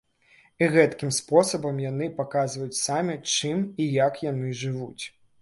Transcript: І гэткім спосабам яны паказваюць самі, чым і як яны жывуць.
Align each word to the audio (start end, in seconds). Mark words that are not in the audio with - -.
І 0.61 0.69
гэткім 0.75 1.11
спосабам 1.17 1.81
яны 1.83 2.07
паказваюць 2.21 2.81
самі, 2.87 3.19
чым 3.35 3.63
і 3.87 3.89
як 3.99 4.19
яны 4.31 4.59
жывуць. 4.65 5.03